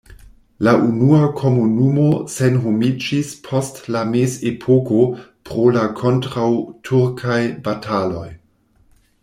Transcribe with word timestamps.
La 0.67 0.71
unua 0.83 1.17
komunumo 1.41 2.05
senhomiĝis 2.35 3.29
post 3.49 3.77
la 3.97 4.01
mezepoko 4.15 4.99
pro 5.51 5.69
la 5.77 5.87
kontraŭturkaj 6.01 7.41
bataloj. 7.69 8.29